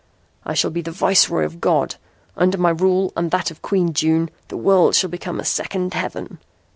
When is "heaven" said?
5.93-6.39